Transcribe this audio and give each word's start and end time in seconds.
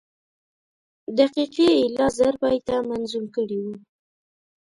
دقیقي 1.17 1.67
ایله 1.79 2.07
زر 2.17 2.33
بیته 2.41 2.75
منظوم 2.89 3.25
کړي 3.35 3.57
وو. 3.63 3.73